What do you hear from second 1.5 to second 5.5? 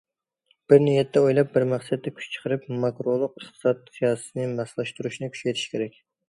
بىر مەقسەتتە كۈچ چىقىرىپ، ماكرولۇق ئىقتىساد سىياسىتىنى ماسلاشتۇرۇشنى